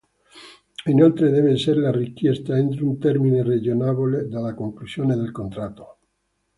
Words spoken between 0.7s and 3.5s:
Inoltre deve esser richiesta entro un termine